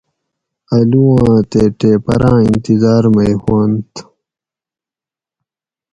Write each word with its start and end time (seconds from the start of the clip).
آلواۤں 0.75 1.35
تے 1.49 1.61
ٹیپراۤں 1.77 2.39
انتظار 2.47 3.03
مئی 3.13 3.33
ہُواۤنت 3.41 3.91